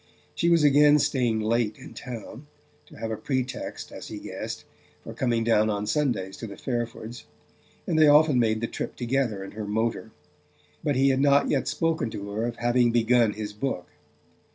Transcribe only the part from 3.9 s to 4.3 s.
as he